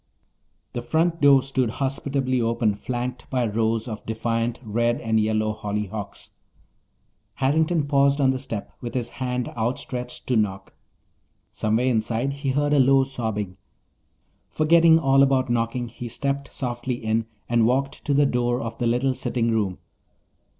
[0.73, 6.31] The front door stood hospitably open, flanked by rows of defiant red and yellow hollyhocks.
[7.35, 10.73] Harrington paused on the step, with his hand outstretched to knock.
[11.51, 13.57] Somewhere inside he heard a low sobbing.
[14.49, 18.87] Forgetting all about knocking, he stepped softly in and walked to the door of the
[18.87, 19.77] little sitting room.